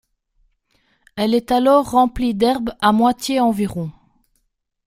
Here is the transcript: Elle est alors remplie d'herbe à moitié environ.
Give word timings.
Elle 1.15 1.35
est 1.35 1.51
alors 1.51 1.91
remplie 1.91 2.33
d'herbe 2.33 2.71
à 2.81 2.91
moitié 2.91 3.39
environ. 3.39 3.91